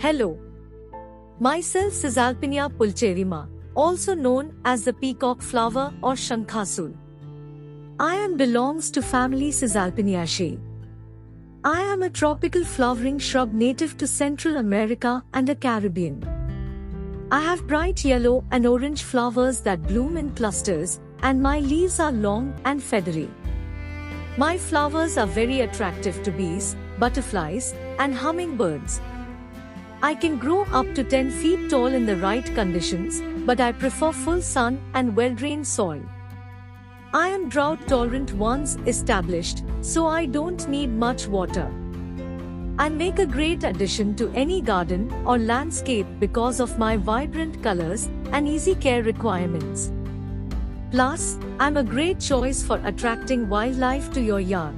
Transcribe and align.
Hello. 0.00 0.38
Myself 1.40 1.92
Caesalpinia 1.92 2.70
pulcherrima, 2.70 3.48
also 3.74 4.14
known 4.14 4.54
as 4.64 4.84
the 4.84 4.92
peacock 4.92 5.42
flower 5.42 5.92
or 6.04 6.12
Shankhasul. 6.12 6.94
I 7.98 8.14
am 8.14 8.36
belongs 8.36 8.92
to 8.92 9.02
family 9.02 9.50
Caesalpiniaceae. 9.50 10.60
I 11.64 11.80
am 11.80 12.02
a 12.02 12.10
tropical 12.10 12.64
flowering 12.64 13.18
shrub 13.18 13.52
native 13.52 13.96
to 13.96 14.06
Central 14.06 14.58
America 14.58 15.24
and 15.34 15.48
the 15.48 15.56
Caribbean. 15.56 16.22
I 17.32 17.40
have 17.40 17.66
bright 17.66 18.04
yellow 18.04 18.44
and 18.52 18.66
orange 18.66 19.02
flowers 19.02 19.62
that 19.62 19.82
bloom 19.82 20.16
in 20.16 20.30
clusters, 20.36 21.00
and 21.24 21.42
my 21.42 21.58
leaves 21.58 21.98
are 21.98 22.12
long 22.12 22.54
and 22.64 22.80
feathery. 22.80 23.28
My 24.36 24.56
flowers 24.58 25.18
are 25.18 25.26
very 25.26 25.62
attractive 25.62 26.22
to 26.22 26.30
bees, 26.30 26.76
butterflies, 27.00 27.74
and 27.98 28.14
hummingbirds. 28.14 29.00
I 30.00 30.14
can 30.14 30.38
grow 30.38 30.62
up 30.66 30.94
to 30.94 31.02
10 31.02 31.30
feet 31.30 31.70
tall 31.70 31.86
in 31.86 32.06
the 32.06 32.16
right 32.16 32.44
conditions, 32.54 33.20
but 33.44 33.60
I 33.60 33.72
prefer 33.72 34.12
full 34.12 34.40
sun 34.40 34.80
and 34.94 35.16
well 35.16 35.34
drained 35.34 35.66
soil. 35.66 36.02
I 37.12 37.28
am 37.28 37.48
drought 37.48 37.88
tolerant 37.88 38.32
once 38.34 38.76
established, 38.86 39.64
so 39.80 40.06
I 40.06 40.26
don't 40.26 40.68
need 40.68 40.90
much 40.90 41.26
water. 41.26 41.68
I 42.78 42.88
make 42.88 43.18
a 43.18 43.26
great 43.26 43.64
addition 43.64 44.14
to 44.16 44.30
any 44.36 44.60
garden 44.60 45.12
or 45.26 45.36
landscape 45.36 46.06
because 46.20 46.60
of 46.60 46.78
my 46.78 46.96
vibrant 46.96 47.60
colors 47.60 48.08
and 48.30 48.46
easy 48.46 48.76
care 48.76 49.02
requirements. 49.02 49.90
Plus, 50.92 51.38
I'm 51.58 51.76
a 51.76 51.82
great 51.82 52.20
choice 52.20 52.62
for 52.62 52.80
attracting 52.84 53.48
wildlife 53.48 54.12
to 54.12 54.20
your 54.20 54.38
yard. 54.38 54.76